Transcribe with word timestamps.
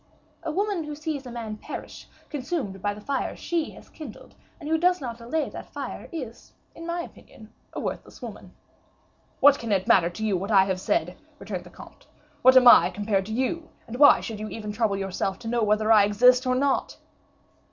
"A 0.41 0.51
woman 0.51 0.83
who 0.85 0.95
sees 0.95 1.27
a 1.27 1.31
man 1.31 1.57
perish, 1.57 2.07
consumed 2.31 2.81
by 2.81 2.91
the 2.95 2.99
fire 3.01 3.35
she 3.35 3.69
has 3.75 3.87
kindled, 3.87 4.33
and 4.59 4.67
who 4.67 4.75
does 4.79 4.99
not 4.99 5.21
allay 5.21 5.47
that 5.51 5.69
fire, 5.71 6.09
is, 6.11 6.53
in 6.73 6.87
my 6.87 7.01
opinion, 7.01 7.53
a 7.73 7.79
worthless 7.79 8.19
woman." 8.19 8.51
"What 9.41 9.59
can 9.59 9.71
it 9.71 9.87
matter 9.87 10.09
to 10.09 10.25
you 10.25 10.35
what 10.35 10.49
I 10.49 10.73
said?" 10.73 11.17
returned 11.37 11.65
the 11.65 11.69
comte. 11.69 12.07
"What 12.41 12.57
am 12.57 12.67
I 12.67 12.89
compared 12.89 13.27
to 13.27 13.31
you, 13.33 13.69
and 13.85 13.99
why 13.99 14.21
should 14.21 14.39
you 14.39 14.49
even 14.49 14.71
trouble 14.71 14.97
yourself 14.97 15.37
to 15.37 15.47
know 15.47 15.61
whether 15.61 15.91
I 15.91 16.05
exist 16.05 16.47
or 16.47 16.55
not?" 16.55 16.97